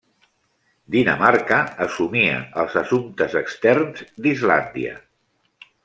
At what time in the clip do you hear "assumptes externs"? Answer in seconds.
2.83-4.05